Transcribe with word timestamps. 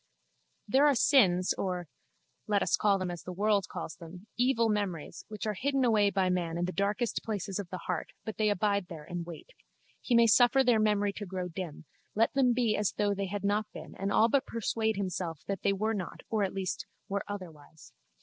There 0.67 0.87
are 0.87 0.95
sins 0.95 1.53
or 1.59 1.87
(let 2.47 2.63
us 2.63 2.75
call 2.75 2.97
them 2.97 3.11
as 3.11 3.21
the 3.21 3.31
world 3.31 3.67
calls 3.69 3.97
them) 3.97 4.25
evil 4.35 4.67
memories 4.67 5.25
which 5.27 5.45
are 5.45 5.53
hidden 5.53 5.85
away 5.85 6.09
by 6.09 6.27
man 6.27 6.57
in 6.57 6.65
the 6.65 6.71
darkest 6.71 7.21
places 7.23 7.59
of 7.59 7.69
the 7.69 7.77
heart 7.85 8.09
but 8.25 8.37
they 8.37 8.49
abide 8.49 8.87
there 8.87 9.03
and 9.03 9.27
wait. 9.27 9.51
He 10.01 10.15
may 10.15 10.25
suffer 10.25 10.63
their 10.63 10.79
memory 10.79 11.13
to 11.17 11.27
grow 11.27 11.49
dim, 11.49 11.85
let 12.15 12.33
them 12.33 12.51
be 12.51 12.75
as 12.75 12.93
though 12.93 13.13
they 13.13 13.27
had 13.27 13.43
not 13.43 13.71
been 13.73 13.93
and 13.95 14.11
all 14.11 14.27
but 14.27 14.47
persuade 14.47 14.95
himself 14.95 15.41
that 15.45 15.61
they 15.61 15.71
were 15.71 15.93
not 15.93 16.21
or 16.31 16.43
at 16.43 16.55
least 16.55 16.87
were 17.07 17.21
otherwise. 17.27 17.93